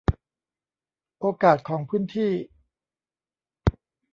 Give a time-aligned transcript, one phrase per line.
[1.19, 2.31] โอกาสของพื้นที่